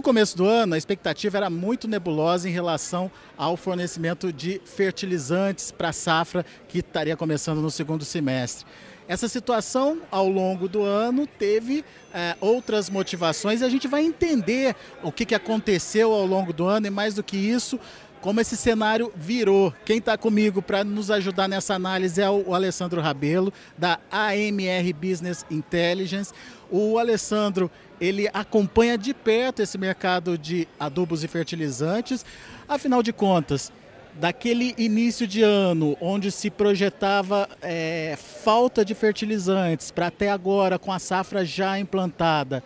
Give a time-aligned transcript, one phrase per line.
[0.00, 5.70] No começo do ano, a expectativa era muito nebulosa em relação ao fornecimento de fertilizantes
[5.70, 8.64] para a safra que estaria começando no segundo semestre.
[9.06, 11.84] Essa situação, ao longo do ano, teve
[12.14, 16.64] é, outras motivações e a gente vai entender o que, que aconteceu ao longo do
[16.64, 17.78] ano e, mais do que isso,
[18.20, 19.72] como esse cenário virou.
[19.84, 25.44] Quem está comigo para nos ajudar nessa análise é o Alessandro Rabelo, da AMR Business
[25.50, 26.32] Intelligence.
[26.70, 27.70] O Alessandro,
[28.00, 32.24] ele acompanha de perto esse mercado de adubos e fertilizantes.
[32.68, 33.72] Afinal de contas,
[34.14, 40.92] daquele início de ano, onde se projetava é, falta de fertilizantes, para até agora, com
[40.92, 42.62] a safra já implantada,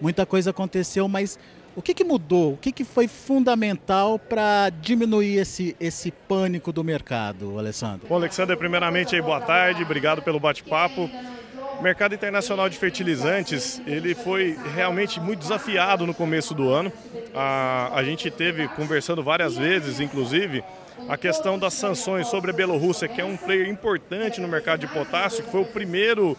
[0.00, 1.38] muita coisa aconteceu, mas
[1.78, 2.54] o que, que mudou?
[2.54, 8.08] O que, que foi fundamental para diminuir esse, esse pânico do mercado, Alessandro?
[8.08, 11.08] Bom, Alexandre, primeiramente, aí, boa tarde, obrigado pelo bate-papo.
[11.78, 16.92] O mercado internacional de fertilizantes, ele foi realmente muito desafiado no começo do ano.
[17.32, 20.64] A, a gente teve conversando várias vezes, inclusive,
[21.08, 24.88] a questão das sanções sobre a Bielorrússia, que é um player importante no mercado de
[24.88, 26.36] potássio, que foi o primeiro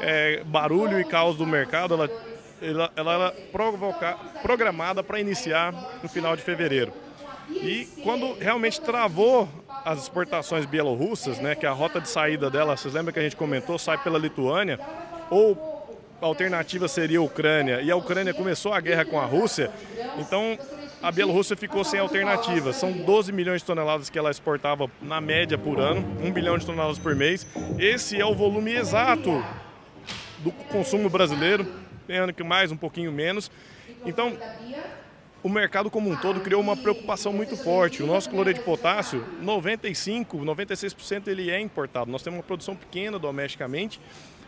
[0.00, 1.92] é, barulho e caos do mercado.
[1.92, 2.10] Ela,
[2.62, 6.94] ela, ela era programada para iniciar no final de fevereiro.
[7.50, 9.48] E quando realmente travou
[9.84, 13.36] as exportações bielorrussas, né, que a rota de saída dela, vocês lembram que a gente
[13.36, 14.78] comentou, sai pela Lituânia,
[15.30, 15.76] ou
[16.20, 19.70] a alternativa seria a Ucrânia, e a Ucrânia começou a guerra com a Rússia,
[20.18, 20.58] então
[21.00, 22.72] a Bielorrússia ficou sem alternativa.
[22.72, 26.66] São 12 milhões de toneladas que ela exportava na média por ano, 1 bilhão de
[26.66, 27.46] toneladas por mês.
[27.78, 29.42] Esse é o volume exato
[30.38, 31.66] do consumo brasileiro,
[32.06, 33.50] tem ano que mais, um pouquinho menos.
[34.04, 34.36] Então,
[35.42, 38.02] o mercado como um todo criou uma preocupação muito forte.
[38.02, 42.10] O nosso cloreto de potássio, 95, 96% ele é importado.
[42.10, 44.00] Nós temos uma produção pequena domesticamente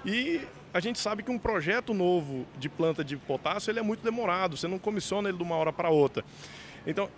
[0.05, 0.41] e
[0.72, 4.56] a gente sabe que um projeto novo de planta de potássio ele é muito demorado,
[4.56, 6.24] você não comissiona ele de uma hora para outra.
[6.86, 7.10] Então,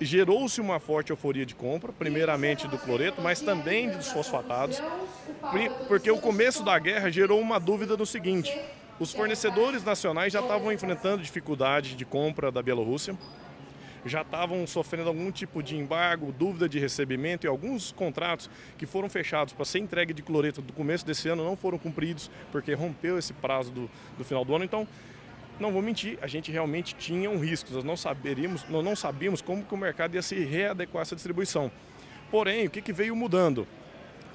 [0.00, 4.82] gerou-se uma forte euforia de compra, primeiramente do cloreto, mas também dos fosfatados,
[5.86, 8.54] porque o começo da guerra gerou uma dúvida no seguinte:
[8.98, 13.16] os fornecedores nacionais já estavam enfrentando dificuldade de compra da Bielorrússia,
[14.04, 19.08] já estavam sofrendo algum tipo de embargo, dúvida de recebimento e alguns contratos que foram
[19.08, 23.18] fechados para ser entregue de cloreto do começo desse ano não foram cumpridos porque rompeu
[23.18, 24.64] esse prazo do, do final do ano.
[24.64, 24.86] Então,
[25.60, 29.42] não vou mentir, a gente realmente tinha um risco, nós não saberíamos, nós não sabíamos
[29.42, 31.70] como que o mercado ia se readequar a essa distribuição.
[32.30, 33.66] Porém, o que, que veio mudando?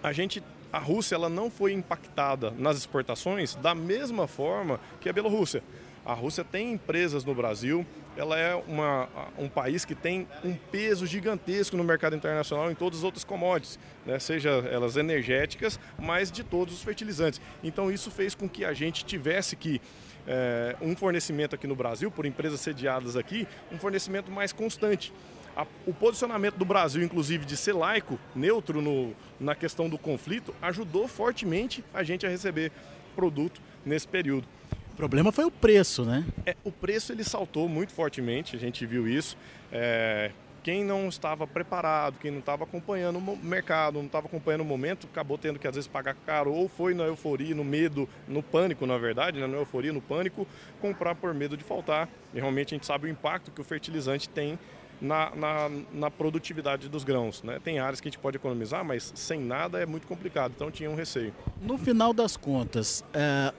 [0.01, 5.13] A gente a Rússia ela não foi impactada nas exportações da mesma forma que a
[5.13, 5.61] Bielorrússia.
[6.03, 7.85] A Rússia tem empresas no Brasil,
[8.17, 9.07] ela é uma,
[9.37, 13.79] um país que tem um peso gigantesco no mercado internacional em todas as outras commodities,
[14.05, 14.19] né?
[14.19, 17.39] seja elas energéticas, mas de todos os fertilizantes.
[17.63, 19.79] Então isso fez com que a gente tivesse que
[20.27, 25.13] é, um fornecimento aqui no Brasil, por empresas sediadas aqui, um fornecimento mais constante.
[25.55, 30.53] A, o posicionamento do Brasil, inclusive, de ser laico, neutro no, na questão do conflito,
[30.61, 32.71] ajudou fortemente a gente a receber
[33.15, 34.47] produto nesse período.
[34.93, 36.23] O problema foi o preço, né?
[36.45, 39.35] É, o preço ele saltou muito fortemente, a gente viu isso.
[39.71, 40.31] É,
[40.63, 45.07] quem não estava preparado, quem não estava acompanhando o mercado, não estava acompanhando o momento,
[45.11, 48.85] acabou tendo que às vezes pagar caro, ou foi na euforia, no medo, no pânico,
[48.85, 49.45] na verdade, né?
[49.45, 50.47] na euforia, no pânico,
[50.79, 52.07] comprar por medo de faltar.
[52.33, 54.57] E realmente a gente sabe o impacto que o fertilizante tem
[55.03, 57.43] na, na, na, produtividade dos grãos.
[57.43, 57.59] Né?
[57.61, 60.89] Tem áreas que a gente pode economizar, mas sem nada é muito complicado, então tinha
[60.89, 61.33] um receio.
[61.61, 63.53] No final das contas, é,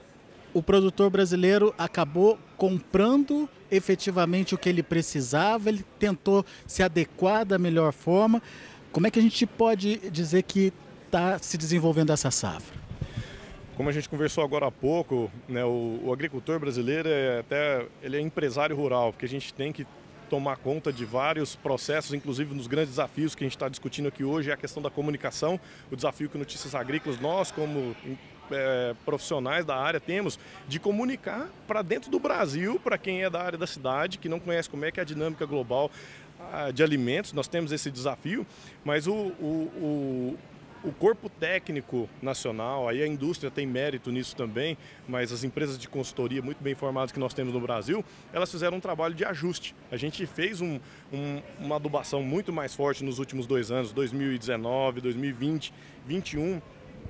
[0.53, 7.59] o produtor brasileiro acabou comprando efetivamente o que ele precisava, ele tentou se adequar da
[7.59, 8.41] melhor forma.
[8.91, 10.73] Como é que a gente pode dizer que
[11.05, 12.85] está se desenvolvendo essa safra?
[13.75, 18.15] Como a gente conversou agora há pouco, né, o, o, agricultor brasileiro é até ele
[18.15, 19.85] é empresário rural, porque a gente tem que
[20.35, 24.21] tomar conta de vários processos, inclusive nos grandes desafios que a gente está discutindo aqui
[24.21, 25.57] hoje, é a questão da comunicação,
[25.89, 27.95] o desafio que Notícias Agrícolas, nós como
[28.51, 30.37] é, profissionais da área temos
[30.67, 34.37] de comunicar para dentro do Brasil, para quem é da área da cidade, que não
[34.37, 35.89] conhece como é que é a dinâmica global
[36.51, 38.45] ah, de alimentos, nós temos esse desafio,
[38.83, 40.37] mas o, o, o,
[40.85, 44.77] o corpo técnico nacional, aí a indústria tem mérito nisso também,
[45.07, 48.77] mas as empresas de consultoria muito bem formadas que nós temos no Brasil, elas fizeram
[48.77, 49.75] um trabalho de ajuste.
[49.91, 50.79] A gente fez um,
[51.11, 55.73] um, uma adubação muito mais forte nos últimos dois anos, 2019, 2020,
[56.05, 56.61] 2021,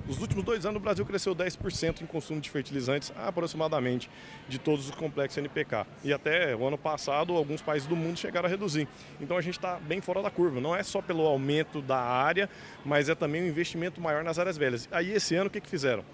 [0.06, 4.08] nos últimos dois anos, o Brasil cresceu 10% em consumo de fertilizantes, aproximadamente,
[4.48, 5.84] de todos os complexos NPK.
[6.04, 8.86] E até o ano passado, alguns países do mundo chegaram a reduzir.
[9.20, 10.60] Então a gente está bem fora da curva.
[10.60, 12.48] Não é só pelo aumento da área,
[12.84, 14.88] mas é também um investimento maior nas áreas velhas.
[14.92, 16.04] Aí esse ano, o que, que fizeram?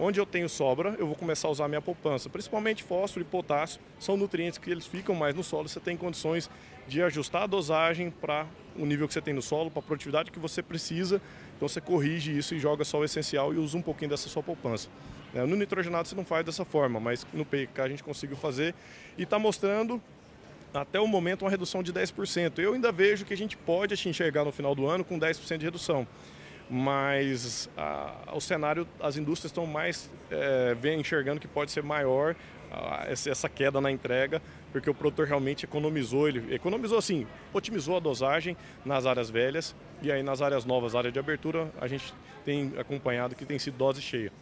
[0.00, 2.28] Onde eu tenho sobra, eu vou começar a usar minha poupança.
[2.28, 5.68] Principalmente fósforo e potássio são nutrientes que eles ficam mais no solo.
[5.68, 6.50] Você tem condições
[6.88, 8.46] de ajustar a dosagem para
[8.76, 11.20] o nível que você tem no solo, para a produtividade que você precisa.
[11.56, 14.42] Então você corrige isso e joga só o essencial e usa um pouquinho dessa sua
[14.42, 14.88] poupança.
[15.34, 18.74] É, no nitrogenado você não faz dessa forma, mas no PK a gente conseguiu fazer
[19.18, 20.00] e está mostrando
[20.72, 22.58] até o momento uma redução de 10%.
[22.58, 25.64] Eu ainda vejo que a gente pode enxergar no final do ano com 10% de
[25.64, 26.06] redução
[26.70, 32.36] mas a, o cenário, as indústrias estão mais é, enxergando que pode ser maior
[33.08, 34.42] essa queda na entrega,
[34.72, 40.12] porque o produtor realmente economizou, ele economizou assim, otimizou a dosagem nas áreas velhas e
[40.12, 42.12] aí nas áreas novas, área de abertura, a gente
[42.44, 44.32] tem acompanhado que tem sido dose cheia.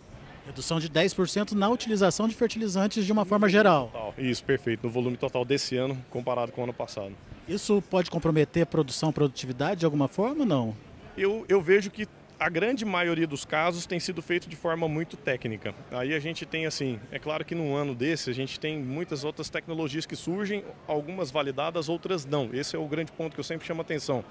[0.47, 3.89] Redução de 10% na utilização de fertilizantes de uma forma geral.
[3.93, 4.15] Total.
[4.17, 4.87] Isso, perfeito.
[4.87, 7.13] No volume total desse ano comparado com o ano passado.
[7.49, 10.77] Isso pode comprometer a produção, produtividade de alguma forma ou não?
[11.17, 12.07] eu, eu vejo que
[12.39, 15.75] a grande maioria dos casos tem sido feito de forma muito técnica.
[15.91, 19.25] Aí a gente tem assim, é claro que num ano desse a gente tem muitas
[19.25, 22.51] outras tecnologias que surgem, algumas validadas, outras não.
[22.53, 24.25] Esse é o grande ponto que eu sempre chamo a atenção.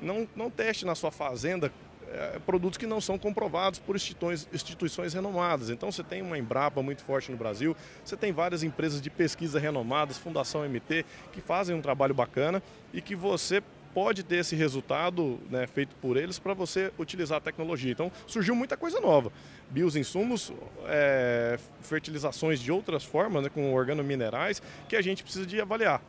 [0.00, 1.72] Não, não teste na sua fazenda
[2.10, 5.70] é, produtos que não são comprovados por instituições, instituições renomadas.
[5.70, 7.74] Então você tem uma Embrapa muito forte no Brasil,
[8.04, 12.62] você tem várias empresas de pesquisa renomadas, Fundação MT, que fazem um trabalho bacana
[12.92, 13.62] e que você
[13.98, 17.90] pode ter esse resultado né, feito por eles para você utilizar a tecnologia.
[17.90, 19.32] Então surgiu muita coisa nova.
[19.68, 20.52] Bioinsumos,
[20.86, 26.00] é, fertilizações de outras formas, né, com organominerais, que a gente precisa de avaliar.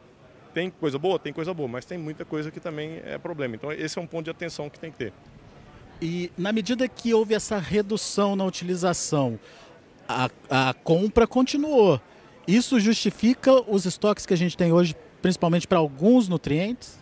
[0.53, 1.17] Tem coisa boa?
[1.17, 3.55] Tem coisa boa, mas tem muita coisa que também é problema.
[3.55, 5.13] Então esse é um ponto de atenção que tem que ter.
[5.99, 9.39] E na medida que houve essa redução na utilização,
[10.07, 11.99] a, a compra continuou.
[12.47, 16.99] Isso justifica os estoques que a gente tem hoje, principalmente para alguns nutrientes?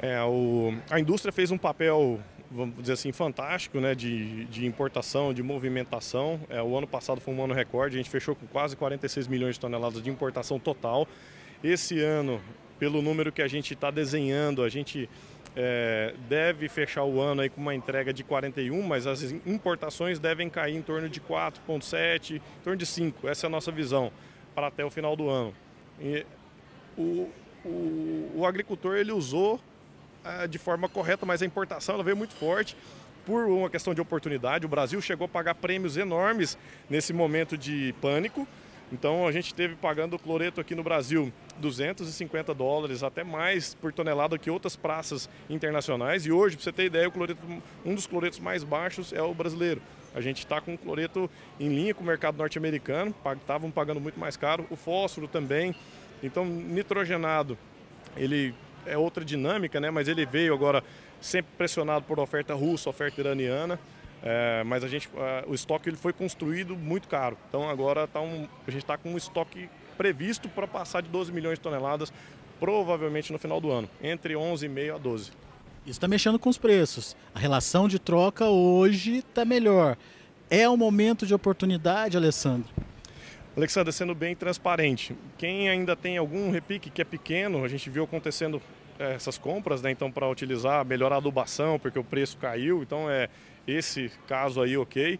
[0.00, 5.34] É, o, a indústria fez um papel, vamos dizer assim, fantástico né, de, de importação,
[5.34, 6.40] de movimentação.
[6.48, 9.56] É, o ano passado foi um ano recorde, a gente fechou com quase 46 milhões
[9.56, 11.06] de toneladas de importação total.
[11.64, 12.40] Esse ano,
[12.78, 15.10] pelo número que a gente está desenhando, a gente
[15.56, 20.48] é, deve fechar o ano aí com uma entrega de 41, mas as importações devem
[20.48, 23.28] cair em torno de 4,7, em torno de 5.
[23.28, 24.12] Essa é a nossa visão
[24.54, 25.52] para até o final do ano.
[26.00, 26.24] E
[26.96, 27.28] o,
[27.64, 29.60] o, o agricultor ele usou
[30.48, 32.76] de forma correta, mas a importação ela veio muito forte
[33.24, 34.64] por uma questão de oportunidade.
[34.64, 36.56] O Brasil chegou a pagar prêmios enormes
[36.88, 38.46] nesse momento de pânico.
[38.90, 43.92] Então a gente teve pagando o cloreto aqui no Brasil 250 dólares, até mais por
[43.92, 46.24] tonelada que outras praças internacionais.
[46.24, 47.40] E hoje, para você ter ideia, cloreto,
[47.84, 49.82] um dos cloretos mais baixos é o brasileiro.
[50.14, 51.30] A gente está com o cloreto
[51.60, 54.66] em linha com o mercado norte-americano, estavam pagando muito mais caro.
[54.70, 55.74] O fósforo também.
[56.22, 57.58] Então, nitrogenado,
[58.16, 58.54] ele
[58.88, 59.90] é outra dinâmica, né?
[59.90, 60.82] Mas ele veio agora
[61.20, 63.78] sempre pressionado por oferta russa, oferta iraniana.
[64.22, 65.08] É, mas a gente,
[65.46, 67.36] o estoque ele foi construído muito caro.
[67.48, 71.32] Então agora tá um, a gente está com um estoque previsto para passar de 12
[71.32, 72.12] milhões de toneladas,
[72.58, 75.30] provavelmente no final do ano, entre 11,5 a 12.
[75.82, 77.16] Isso está mexendo com os preços.
[77.34, 79.96] A relação de troca hoje está melhor.
[80.50, 82.68] É um momento de oportunidade, Alessandro?
[83.58, 88.04] Alexandre, sendo bem transparente, quem ainda tem algum repique que é pequeno, a gente viu
[88.04, 88.62] acontecendo
[89.00, 89.90] é, essas compras, né?
[89.90, 92.84] Então, para utilizar, melhorar a adubação, porque o preço caiu.
[92.84, 93.28] Então, é
[93.66, 95.18] esse caso aí, ok.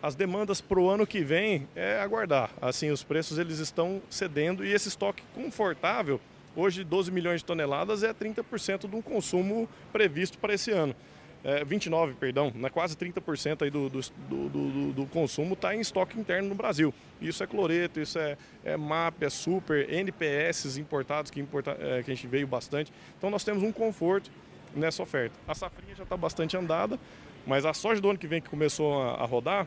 [0.00, 2.48] As demandas para o ano que vem é aguardar.
[2.62, 6.20] Assim, os preços eles estão cedendo e esse estoque confortável,
[6.54, 10.94] hoje 12 milhões de toneladas, é 30% do consumo previsto para esse ano
[11.44, 16.18] é, 29, perdão, né, quase 30% aí do, do, do, do consumo está em estoque
[16.18, 16.92] interno no Brasil.
[17.20, 22.10] Isso é cloreto, isso é, é MAP, é super, NPS importados que, importa, é, que
[22.10, 22.90] a gente veio bastante.
[23.18, 24.30] Então nós temos um conforto
[24.74, 25.38] nessa oferta.
[25.46, 26.98] A safrinha já está bastante andada,
[27.46, 29.66] mas a soja do ano que vem que começou a, a rodar,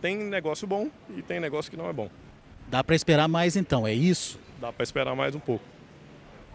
[0.00, 2.08] tem negócio bom e tem negócio que não é bom.
[2.68, 4.38] Dá para esperar mais então, é isso?
[4.60, 5.64] Dá para esperar mais um pouco.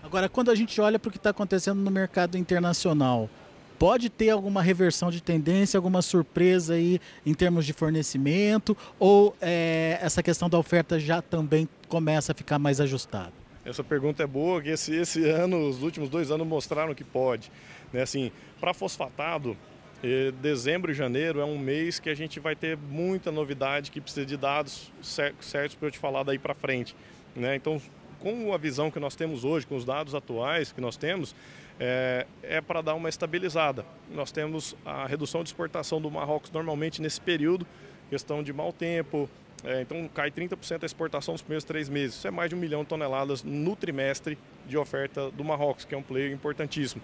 [0.01, 3.29] Agora, quando a gente olha para o que está acontecendo no mercado internacional,
[3.77, 9.99] pode ter alguma reversão de tendência, alguma surpresa aí em termos de fornecimento ou é,
[10.01, 13.33] essa questão da oferta já também começa a ficar mais ajustada?
[13.65, 17.51] Essa pergunta é boa, que esse, esse ano, os últimos dois anos mostraram que pode.
[17.91, 18.03] Né?
[18.03, 19.57] Assim, para fosfatado,
[20.03, 23.99] eh, dezembro e janeiro é um mês que a gente vai ter muita novidade que
[23.99, 26.95] precisa de dados certos para eu te falar daí para frente.
[27.35, 27.55] Né?
[27.55, 27.81] Então,
[28.19, 31.35] com a visão que nós temos hoje, com os dados atuais que nós temos,
[31.79, 33.85] é, é para dar uma estabilizada.
[34.11, 37.65] Nós temos a redução de exportação do Marrocos normalmente nesse período,
[38.09, 39.29] questão de mau tempo,
[39.63, 42.17] é, então cai 30% a exportação nos primeiros três meses.
[42.17, 45.95] Isso é mais de um milhão de toneladas no trimestre de oferta do Marrocos, que
[45.95, 47.01] é um player importantíssimo.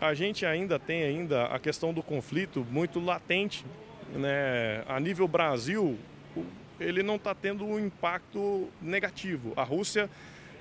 [0.00, 3.64] A gente ainda tem ainda a questão do conflito muito latente.
[4.12, 4.82] Né?
[4.88, 5.96] A nível Brasil,
[6.80, 9.52] ele não está tendo um impacto negativo.
[9.56, 10.10] A Rússia,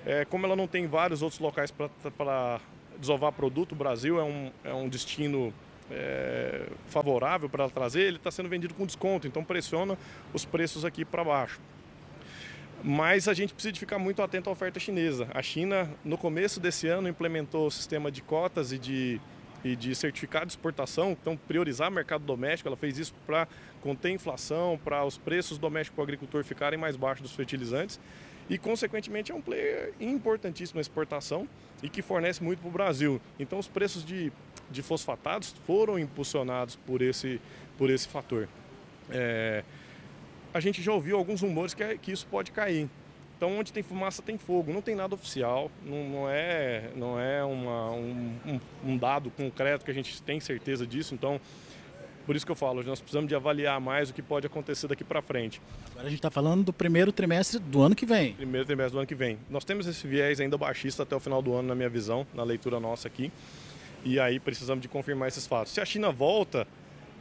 [0.06, 2.62] é, como ela não tem vários outros locais para
[3.04, 5.54] desovar produto, o Brasil é um, é um destino
[5.92, 9.98] é, favorável para trazer, ele está sendo vendido com desconto, então pressiona
[10.34, 11.60] os preços aqui para baixo.
[12.84, 15.28] Mas a gente precisa ficar muito atento à oferta chinesa.
[15.34, 19.22] A China, no começo desse ano, implementou o sistema de cotas e de,
[19.64, 22.68] e de certificado de exportação, então priorizar o mercado doméstico.
[22.68, 23.48] Ela fez isso para
[23.82, 28.00] conter inflação, para os preços domésticos para o agricultor ficarem mais baixos dos fertilizantes.
[28.50, 31.48] E, consequentemente, é um player importantíssimo na exportação
[31.82, 33.22] e que fornece muito para o Brasil.
[33.40, 34.32] Então, os preços de,
[34.70, 37.40] de fosfatados foram impulsionados por esse,
[37.78, 38.50] por esse fator.
[39.10, 39.64] É,
[40.54, 42.90] a gente já ouviu alguns rumores que, é, que isso pode cair.
[43.44, 44.72] Então, onde tem fumaça tem fogo.
[44.72, 49.92] Não tem nada oficial, não, não é, não é uma, um, um, dado concreto que
[49.92, 51.14] a gente tem certeza disso.
[51.14, 51.42] Então,
[52.26, 55.04] por isso que eu falo, nós precisamos de avaliar mais o que pode acontecer daqui
[55.04, 55.62] para frente.
[55.92, 58.32] Agora a gente está falando do primeiro trimestre do ano que vem.
[58.32, 59.38] Primeiro trimestre do ano que vem.
[59.50, 62.46] Nós temos esse viés ainda baixista até o final do ano, na minha visão, na
[62.46, 63.30] leitura nossa aqui.
[64.06, 65.74] E aí precisamos de confirmar esses fatos.
[65.74, 66.66] Se a China volta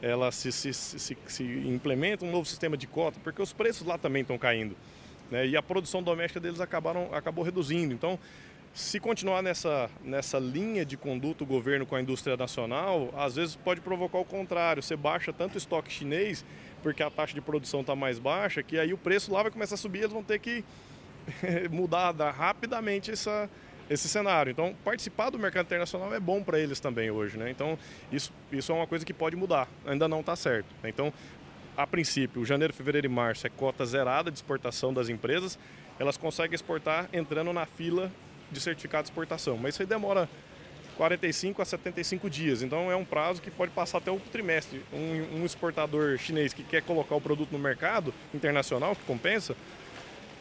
[0.00, 3.98] ela se, se, se, se, implementa um novo sistema de cota, porque os preços lá
[3.98, 4.76] também estão caindo.
[5.32, 5.46] Né?
[5.46, 7.94] E a produção doméstica deles acabaram, acabou reduzindo.
[7.94, 8.18] Então,
[8.74, 13.56] se continuar nessa, nessa linha de conduta o governo com a indústria nacional, às vezes
[13.56, 14.82] pode provocar o contrário.
[14.82, 16.44] Você baixa tanto o estoque chinês,
[16.82, 19.74] porque a taxa de produção está mais baixa, que aí o preço lá vai começar
[19.74, 20.62] a subir, eles vão ter que
[21.72, 23.48] mudar rapidamente essa,
[23.88, 24.50] esse cenário.
[24.50, 27.38] Então, participar do mercado internacional é bom para eles também hoje.
[27.38, 27.50] Né?
[27.50, 27.78] Então,
[28.12, 29.66] isso, isso é uma coisa que pode mudar.
[29.86, 30.68] Ainda não está certo.
[30.84, 31.10] Então,
[31.76, 35.58] a princípio, janeiro, fevereiro e março é cota zerada de exportação das empresas.
[35.98, 38.10] Elas conseguem exportar entrando na fila
[38.50, 39.56] de certificado de exportação.
[39.56, 40.28] Mas isso aí demora
[40.96, 42.62] 45 a 75 dias.
[42.62, 44.82] Então é um prazo que pode passar até o trimestre.
[44.92, 49.56] Um, um, exportador chinês que quer colocar o produto no mercado internacional, que compensa,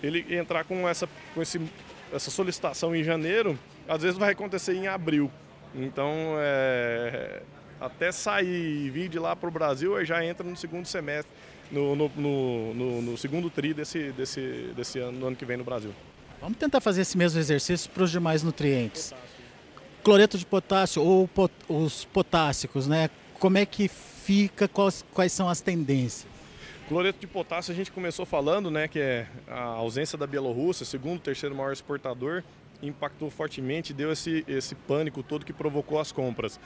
[0.03, 1.61] ele entrar com essa, com esse
[2.11, 3.57] essa solicitação em janeiro,
[3.87, 5.31] às vezes vai acontecer em abril.
[5.73, 7.41] Então, é,
[7.81, 11.31] até sair e vir de lá para o Brasil, aí já entra no segundo semestre,
[11.71, 15.63] no, no, no, no, segundo tri desse, desse, desse ano, no ano que vem no
[15.63, 15.91] Brasil.
[16.39, 19.13] Vamos tentar fazer esse mesmo exercício para os demais nutrientes.
[20.03, 23.09] Cloreto de potássio ou pot, os potássicos, né?
[23.39, 26.27] Como é que fica, quais, quais são as tendências?
[26.87, 31.21] Cloreto de potássio a gente começou falando, né, que é a ausência da Bielorrússia, segundo,
[31.21, 32.43] terceiro maior exportador,
[32.81, 36.59] impactou fortemente, deu esse, esse pânico todo que provocou as compras.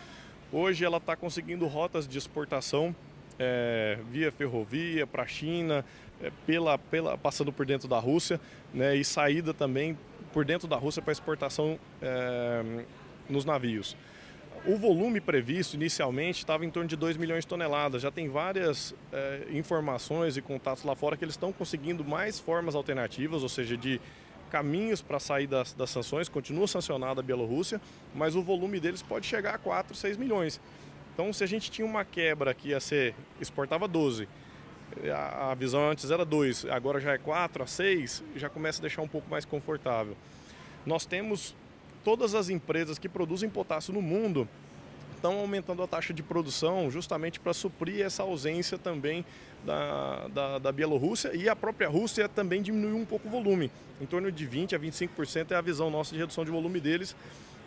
[0.58, 2.96] Hoje ela está conseguindo rotas de exportação
[3.38, 5.84] é, via ferrovia para a China,
[6.22, 8.40] é, pela, pela, passando por dentro da Rússia,
[8.74, 9.98] né, e saída também
[10.32, 12.86] por dentro da Rússia para exportação é,
[13.30, 13.98] nos navios.
[14.66, 18.02] O volume previsto inicialmente estava em torno de 2 milhões de toneladas.
[18.02, 22.76] Já tem várias é, informações e contatos lá fora que eles estão conseguindo mais formas
[22.76, 24.00] alternativas, ou seja, de
[24.56, 26.30] caminhos para sair das, das, sanções.
[26.30, 27.82] Continua sancionada a Bielorrússia,
[28.14, 30.62] mas o volume deles pode chegar a 4, 6 milhões.
[31.14, 34.30] Então, se a gente tinha uma quebra que ia ser, exportava 12,
[35.14, 38.84] a, a visão antes era 2, agora já é 4 a 6, já começa a
[38.84, 40.16] deixar um pouco mais confortável.
[40.86, 41.54] Nós temos
[42.02, 44.48] todas as empresas que produzem potássio no mundo
[45.26, 49.26] estão aumentando a taxa de produção justamente para suprir essa ausência também
[49.66, 53.72] da, da, da, Bielorrússia e a própria Rússia também diminuiu um pouco o volume.
[54.00, 57.16] Em torno de 20% a 25% é a visão nossa de redução de volume deles,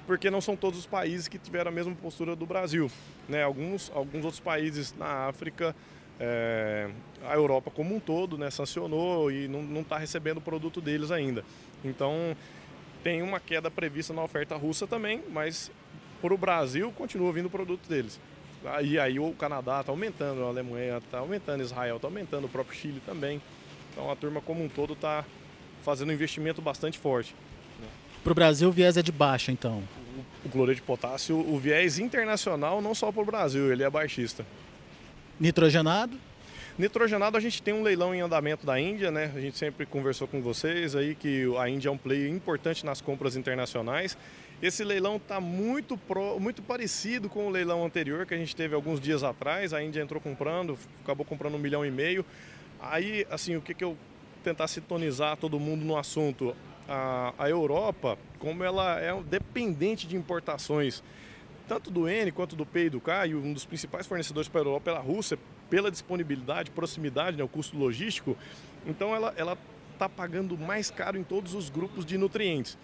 [0.06, 2.88] porque não são todos os países que tiveram a mesma postura do Brasil.
[3.28, 3.42] Né?
[3.42, 5.74] Alguns, alguns outros países na África,
[6.20, 6.88] é,
[7.24, 11.44] a Europa como um todo né, sancionou e não está recebendo o produto deles ainda.
[11.84, 12.36] Então,
[13.02, 15.72] tem uma queda prevista na oferta russa também, mas
[16.20, 18.20] para o Brasil continua vindo o produto deles.
[18.82, 22.76] E aí o Canadá está aumentando, a Alemanha está aumentando, Israel está aumentando, o próprio
[22.76, 23.40] Chile também.
[23.92, 25.24] Então a turma como um todo está
[25.82, 27.34] fazendo um investimento bastante forte.
[28.22, 29.82] Para o Brasil o viés é de baixa então?
[30.44, 33.90] O, o cloreto de potássio, o viés internacional não só para o Brasil, ele é
[33.90, 34.44] baixista.
[35.38, 36.18] Nitrogenado?
[36.76, 39.32] Nitrogenado a gente tem um leilão em andamento da Índia, né?
[39.34, 43.00] A gente sempre conversou com vocês aí que a Índia é um player importante nas
[43.00, 44.16] compras internacionais.
[44.60, 45.98] Esse leilão está muito,
[46.40, 49.72] muito parecido com o leilão anterior que a gente teve alguns dias atrás.
[49.72, 52.24] A Índia entrou comprando, acabou comprando um milhão e meio.
[52.80, 53.96] Aí, assim, o que, que eu
[54.42, 56.56] tentar sintonizar todo mundo no assunto?
[56.88, 61.04] A, a Europa, como ela é dependente de importações,
[61.68, 64.62] tanto do N quanto do P e do K, e um dos principais fornecedores para
[64.62, 65.38] a Europa é a Rússia,
[65.68, 68.34] pela disponibilidade, proximidade, né, o custo logístico,
[68.86, 69.58] então ela
[69.92, 72.78] está pagando mais caro em todos os grupos de nutrientes.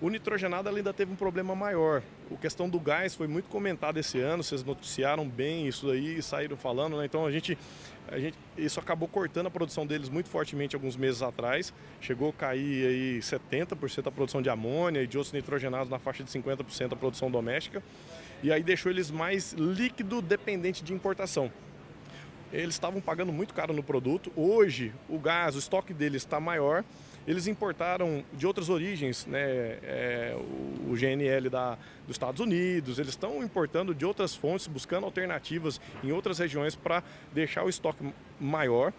[0.00, 2.02] O nitrogenado ainda teve um problema maior.
[2.30, 6.22] A questão do gás foi muito comentada esse ano, vocês noticiaram bem isso aí e
[6.22, 7.04] saíram falando, né?
[7.04, 7.58] Então a gente,
[8.06, 11.74] a gente, isso acabou cortando a produção deles muito fortemente alguns meses atrás.
[12.00, 16.22] Chegou a cair aí 70% a produção de amônia e de outros nitrogenados na faixa
[16.22, 17.82] de 50% a produção doméstica.
[18.40, 21.50] E aí deixou eles mais líquido dependente de importação
[22.52, 24.32] eles estavam pagando muito caro no produto.
[24.34, 26.84] Hoje, o gás, o estoque deles está maior.
[27.28, 29.38] Eles importaram de outras origens, né,
[29.82, 30.34] é,
[30.88, 36.10] o, GNL da, dos Estados Unidos, eles estão importando de outras fontes, buscando alternativas em
[36.10, 38.02] outras regiões para deixar o estoque
[38.40, 38.94] maior.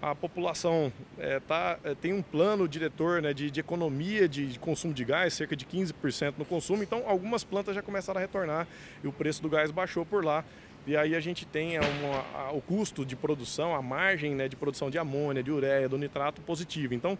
[0.00, 4.58] A população é, tá, é, tem um plano diretor né, de, de economia de, de,
[4.58, 8.66] consumo de gás, cerca de 15% no consumo, então algumas plantas já começaram a retornar
[9.04, 10.42] e o preço do gás baixou por lá.
[10.86, 14.56] E aí a gente tem uma, a, o custo de produção, a margem né, de
[14.56, 16.94] produção de amônia, de ureia, do nitrato positivo.
[16.94, 17.18] Então,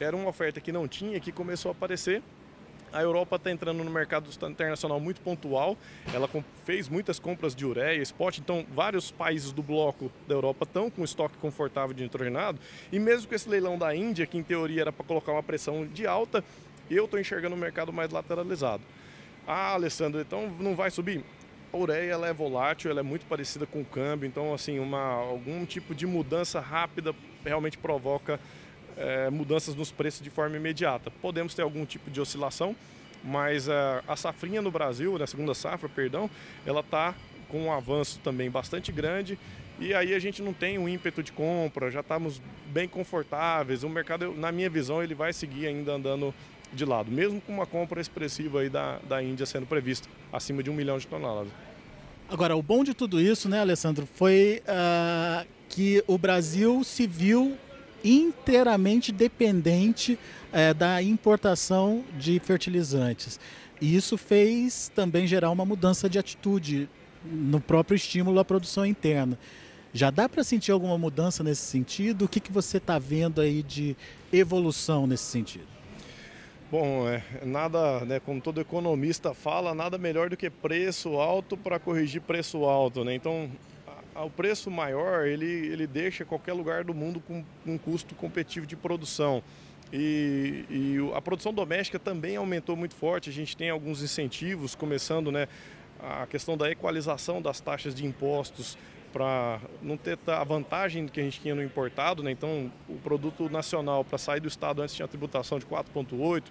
[0.00, 2.22] era uma oferta que não tinha, que começou a aparecer.
[2.92, 5.76] A Europa está entrando no mercado internacional muito pontual.
[6.12, 6.28] Ela
[6.64, 8.38] fez muitas compras de ureia, spot.
[8.38, 12.58] Então, vários países do bloco da Europa estão com estoque confortável de nitrogenado.
[12.90, 15.86] E mesmo com esse leilão da Índia, que em teoria era para colocar uma pressão
[15.86, 16.42] de alta,
[16.90, 18.82] eu estou enxergando o mercado mais lateralizado.
[19.46, 21.22] Ah, Alessandro, então não vai subir?
[21.72, 25.00] A ureia ela é volátil, ela é muito parecida com o câmbio, então assim uma,
[25.00, 27.14] algum tipo de mudança rápida
[27.44, 28.40] realmente provoca
[29.00, 31.10] é, mudanças nos preços de forma imediata.
[31.10, 32.76] Podemos ter algum tipo de oscilação,
[33.24, 36.30] mas a, a safrinha no Brasil, na segunda safra, perdão,
[36.64, 37.14] ela está
[37.48, 39.36] com um avanço também bastante grande
[39.80, 43.82] e aí a gente não tem um ímpeto de compra, já estamos bem confortáveis.
[43.82, 46.34] O mercado, na minha visão, ele vai seguir ainda andando
[46.70, 50.70] de lado, mesmo com uma compra expressiva aí da, da Índia sendo prevista, acima de
[50.70, 51.50] um milhão de toneladas.
[52.28, 57.56] Agora, o bom de tudo isso, né, Alessandro, foi uh, que o Brasil se viu
[58.04, 60.18] inteiramente dependente
[60.52, 63.38] uh, da importação de fertilizantes.
[63.80, 66.88] E isso fez também gerar uma mudança de atitude
[67.24, 69.38] no próprio estímulo à produção interna.
[69.92, 72.24] Já dá para sentir alguma mudança nesse sentido?
[72.24, 73.96] O que, que você está vendo aí de
[74.32, 75.66] evolução nesse sentido?
[76.70, 81.80] Bom, é, nada, né, como todo economista fala, nada melhor do que preço alto para
[81.80, 83.12] corrigir preço alto, né?
[83.12, 83.50] Então,
[84.24, 88.76] o preço maior, ele, ele deixa qualquer lugar do mundo com um custo competitivo de
[88.76, 89.42] produção.
[89.92, 93.30] E, e, a produção doméstica também aumentou muito forte.
[93.30, 95.48] A gente tem alguns incentivos, começando né,
[95.98, 98.78] a questão da equalização das taxas de impostos
[99.12, 102.30] para não ter a vantagem que a gente tinha no importado, né?
[102.30, 106.44] Então, o produto nacional para sair do estado antes tinha tributação de 4,8%,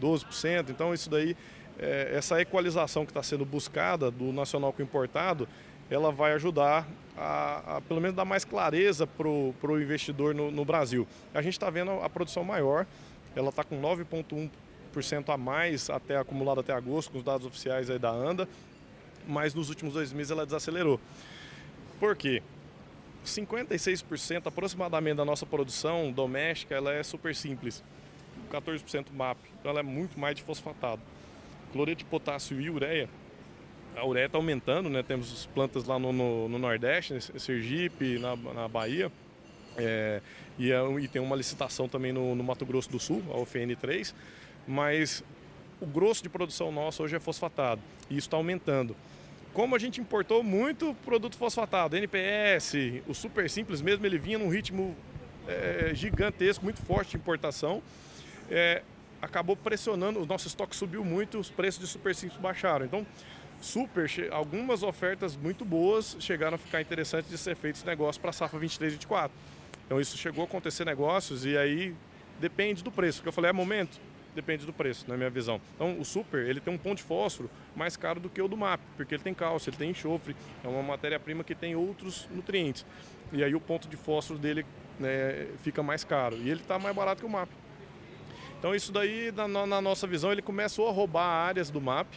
[0.00, 0.70] 12%.
[0.70, 1.36] Então, isso daí,
[1.78, 5.48] é, essa equalização que está sendo buscada do nacional com importado,
[5.90, 10.64] ela vai ajudar a, a, pelo menos dar mais clareza para o investidor no, no,
[10.64, 11.06] Brasil.
[11.32, 12.86] A gente está vendo a produção maior,
[13.34, 18.10] ela está com 9,1% a mais até acumulado até agosto, com os dados oficiais da
[18.10, 18.48] ANDA,
[19.26, 21.00] mas nos últimos dois meses ela desacelerou.
[21.98, 22.42] Por quê?
[23.24, 27.82] 56% aproximadamente da nossa produção doméstica ela é super simples.
[28.50, 31.02] 14% MAP, então ela é muito mais de fosfatado.
[31.72, 33.08] Cloreto de potássio e ureia,
[33.96, 35.02] a ureia está aumentando, né?
[35.02, 39.10] temos plantas lá no, no, no Nordeste, em Sergipe, na, na Bahia,
[39.76, 40.20] é,
[40.58, 44.14] e, é, e, tem uma licitação também no, no Mato Grosso do Sul, a UFN3,
[44.66, 45.24] mas
[45.80, 47.80] o grosso de produção nossa hoje é fosfatado,
[48.10, 48.94] e isso está aumentando.
[49.52, 52.74] Como a gente importou muito produto fosfatado, NPS,
[53.06, 54.94] o super simples mesmo, ele vinha num ritmo
[55.48, 57.82] é, gigantesco, muito forte de importação,
[58.50, 58.82] é,
[59.20, 62.84] acabou pressionando, o nosso estoque subiu muito, os preços de super simples baixaram.
[62.84, 63.06] Então,
[63.60, 68.32] super, algumas ofertas muito boas chegaram a ficar interessantes de ser feitos negócios para a
[68.32, 69.36] safra 23 e 24.
[69.86, 71.94] Então, isso chegou a acontecer negócios e aí
[72.40, 73.98] depende do preço, que eu falei, é momento,
[74.34, 75.60] depende do preço, na minha visão.
[75.74, 78.56] Então, o super, ele tem um ponto de fósforo mais caro do que o do
[78.56, 82.84] MAP, porque ele tem cálcio, ele tem enxofre, é uma matéria-prima que tem outros nutrientes.
[83.32, 84.66] E aí o ponto de fósforo dele
[85.00, 86.36] né, fica mais caro.
[86.36, 87.48] E ele está mais barato que o MAP.
[88.58, 92.08] Então, isso daí, na, na, nossa visão, ele começou a roubar áreas do MAP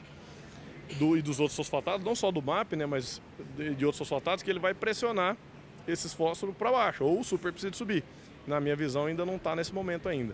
[0.98, 3.22] do, e dos outros fosfatados, não só do MAP, né, mas
[3.58, 5.38] de, de outros fosfatados, que ele vai pressionar
[5.88, 8.04] esses fósforos para baixo, ou o super precisa subir.
[8.48, 10.34] Na minha visão, ainda não está nesse momento ainda.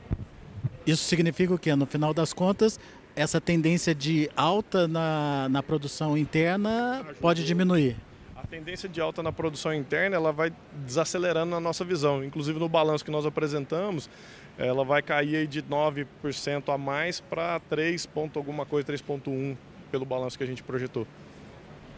[0.85, 1.75] Isso significa o quê?
[1.75, 2.79] No final das contas,
[3.15, 7.95] essa tendência de alta na, na produção interna pode diminuir?
[8.35, 10.53] A tendência de alta na produção interna ela vai
[10.85, 12.23] desacelerando na nossa visão.
[12.23, 14.09] Inclusive no balanço que nós apresentamos,
[14.57, 19.57] ela vai cair de 9% a mais para 3 ponto alguma coisa, 3,1
[19.95, 21.07] pelo balanço que a gente projetou.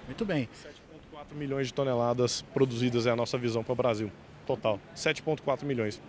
[0.05, 0.47] Muito bem.
[1.11, 4.11] 7,4 milhões de toneladas produzidas é a nossa visão para o Brasil,
[4.45, 4.79] total.
[4.95, 5.99] 7,4 milhões.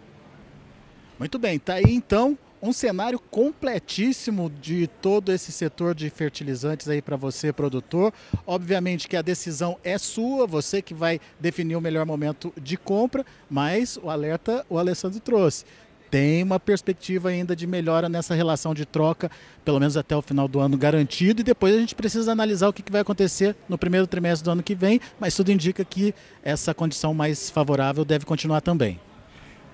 [1.18, 7.00] Muito bem, tá aí então um cenário completíssimo de todo esse setor de fertilizantes aí
[7.00, 8.12] para você, produtor.
[8.46, 13.24] Obviamente que a decisão é sua, você que vai definir o melhor momento de compra,
[13.48, 15.64] mas o alerta o Alessandro trouxe.
[16.10, 19.30] Tem uma perspectiva ainda de melhora nessa relação de troca,
[19.64, 22.72] pelo menos até o final do ano garantido, e depois a gente precisa analisar o
[22.72, 26.72] que vai acontecer no primeiro trimestre do ano que vem, mas tudo indica que essa
[26.72, 28.98] condição mais favorável deve continuar também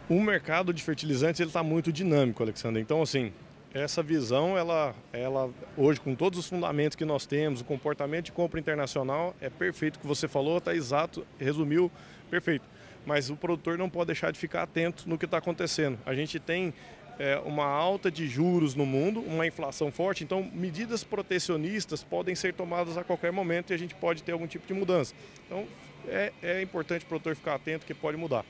[0.08, 2.80] o mercado de fertilizantes está muito dinâmico, Alexandre.
[2.80, 3.32] Então, assim,
[3.72, 8.32] essa visão, ela, ela hoje, com todos os fundamentos que nós temos, o comportamento de
[8.32, 11.90] compra internacional, é perfeito o que você falou, está exato, resumiu,
[12.30, 12.64] perfeito.
[13.06, 15.98] Mas o produtor não pode deixar de ficar atento no que está acontecendo.
[16.06, 16.72] A gente tem
[17.18, 22.54] é, uma alta de juros no mundo, uma inflação forte, então medidas protecionistas podem ser
[22.54, 25.14] tomadas a qualquer momento e a gente pode ter algum tipo de mudança.
[25.46, 25.66] Então
[26.08, 28.44] é, é importante o produtor ficar atento que pode mudar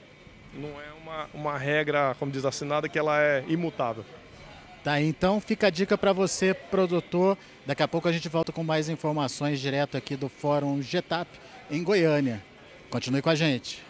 [0.56, 4.04] não é uma, uma regra, como diz assinada, que ela é imutável.
[4.82, 7.38] Tá, então fica a dica para você, produtor.
[7.64, 11.28] Daqui a pouco a gente volta com mais informações direto aqui do Fórum Getap
[11.70, 12.42] em Goiânia.
[12.90, 13.82] Continue com a gente.